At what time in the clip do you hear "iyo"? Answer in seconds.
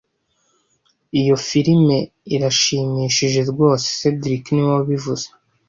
1.19-1.35